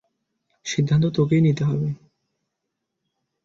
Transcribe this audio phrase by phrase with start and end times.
[0.65, 1.89] সিদ্ধান্ত তোকেই নিতে হবে।